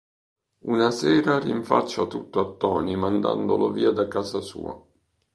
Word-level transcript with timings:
Una 0.65 0.89
sera 0.89 1.37
rinfaccia 1.37 2.07
tutto 2.07 2.39
a 2.39 2.53
Toni 2.55 2.95
mandandolo 2.95 3.69
via 3.69 3.91
da 3.91 4.07
casa 4.07 4.41
sua. 4.41 4.75